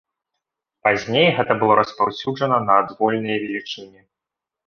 Пазней 0.87 1.27
гэта 1.39 1.57
было 1.59 1.73
распаўсюджана 1.81 2.57
на 2.67 2.73
адвольныя 2.85 3.37
велічыні. 3.43 4.01